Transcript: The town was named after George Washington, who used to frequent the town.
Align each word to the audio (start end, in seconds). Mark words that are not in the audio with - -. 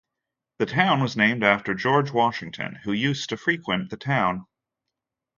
The 0.57 0.65
town 0.65 1.03
was 1.03 1.15
named 1.15 1.43
after 1.43 1.75
George 1.75 2.09
Washington, 2.09 2.79
who 2.85 2.91
used 2.91 3.29
to 3.29 3.37
frequent 3.37 3.91
the 3.91 3.97
town. 3.97 4.47